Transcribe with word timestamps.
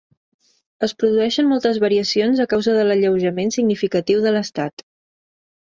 Es 0.87 0.93
produeixen 1.01 1.47
moltes 1.51 1.77
variacions 1.83 2.41
a 2.45 2.49
causa 2.55 2.75
de 2.79 2.87
l'alleujament 2.89 3.55
significatiu 3.59 4.25
de 4.25 4.37
l'estat. 4.39 4.89